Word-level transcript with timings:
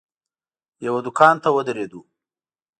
یوه 0.85 0.99
دوکان 1.05 1.35
ته 1.43 1.49
ودرېدو. 1.55 2.01